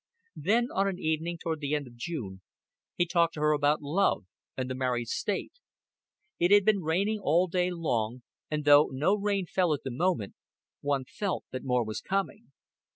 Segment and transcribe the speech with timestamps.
[0.35, 2.41] Thus on an evening toward the end of June
[2.95, 4.25] he talked to her about love
[4.57, 5.53] and the married state.
[6.39, 10.33] It had been raining all day long, and though no rain fell at the moment,
[10.79, 12.51] one felt that more was coming.